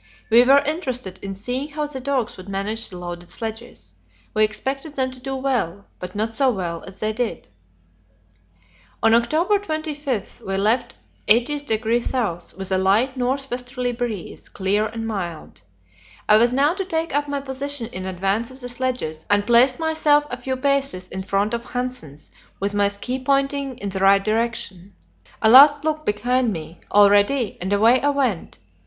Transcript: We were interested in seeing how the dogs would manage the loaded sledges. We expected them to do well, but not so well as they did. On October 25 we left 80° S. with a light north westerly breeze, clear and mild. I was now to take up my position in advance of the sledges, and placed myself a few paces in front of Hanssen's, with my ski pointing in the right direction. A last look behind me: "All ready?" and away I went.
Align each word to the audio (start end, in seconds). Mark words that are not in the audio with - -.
We 0.31 0.43
were 0.43 0.63
interested 0.65 1.19
in 1.21 1.35
seeing 1.35 1.67
how 1.69 1.85
the 1.85 1.99
dogs 1.99 2.35
would 2.35 2.49
manage 2.49 2.89
the 2.89 2.97
loaded 2.97 3.29
sledges. 3.29 3.93
We 4.33 4.43
expected 4.43 4.95
them 4.95 5.11
to 5.11 5.19
do 5.19 5.35
well, 5.35 5.85
but 5.99 6.15
not 6.15 6.33
so 6.33 6.49
well 6.49 6.83
as 6.87 6.99
they 6.99 7.13
did. 7.13 7.49
On 9.03 9.13
October 9.13 9.59
25 9.59 10.41
we 10.47 10.57
left 10.57 10.95
80° 11.27 12.37
S. 12.39 12.53
with 12.55 12.71
a 12.71 12.79
light 12.79 13.15
north 13.15 13.47
westerly 13.51 13.91
breeze, 13.91 14.49
clear 14.49 14.87
and 14.87 15.05
mild. 15.05 15.61
I 16.27 16.37
was 16.37 16.51
now 16.51 16.73
to 16.73 16.83
take 16.83 17.13
up 17.15 17.27
my 17.27 17.39
position 17.39 17.85
in 17.93 18.07
advance 18.07 18.49
of 18.49 18.59
the 18.59 18.69
sledges, 18.69 19.27
and 19.29 19.45
placed 19.45 19.77
myself 19.77 20.25
a 20.31 20.37
few 20.41 20.57
paces 20.57 21.09
in 21.09 21.21
front 21.21 21.53
of 21.53 21.63
Hanssen's, 21.63 22.31
with 22.59 22.73
my 22.73 22.87
ski 22.87 23.19
pointing 23.19 23.77
in 23.77 23.89
the 23.89 23.99
right 23.99 24.23
direction. 24.23 24.95
A 25.43 25.49
last 25.51 25.83
look 25.85 26.07
behind 26.07 26.51
me: 26.51 26.79
"All 26.89 27.07
ready?" 27.11 27.59
and 27.61 27.71
away 27.71 28.01
I 28.01 28.09
went. 28.09 28.57